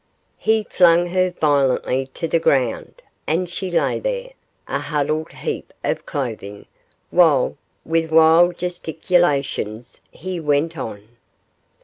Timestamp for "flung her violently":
0.67-2.07